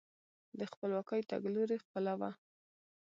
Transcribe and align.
د 0.59 0.61
خپلواکۍ 0.71 1.21
تګلوري 1.31 1.77
خپله 1.83 2.13
وه. 2.19 2.31